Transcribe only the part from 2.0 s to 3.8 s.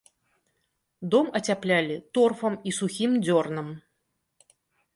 торфам і сухім дзёрнам.